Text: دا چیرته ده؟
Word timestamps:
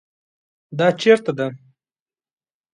دا 0.77 0.87
چیرته 0.99 1.31
ده؟ 1.37 1.47